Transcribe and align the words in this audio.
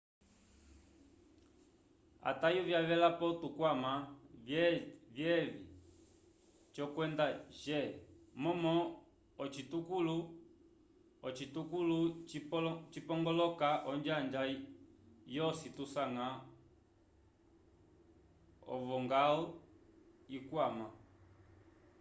atayo 2.29 2.59
vyavelapo 2.67 3.25
tukwama 3.41 3.91
vyevi 5.17 5.61
c 6.73 6.75
kwenda 6.93 7.25
g 7.59 7.63
momo 8.43 8.75
ocitukulo 11.27 11.97
cipongoloka 12.93 13.67
onjanja 13.91 14.41
yosi 15.37 15.67
tusanga 15.77 16.27
ovongal 18.73 19.37
yikwama 20.31 20.87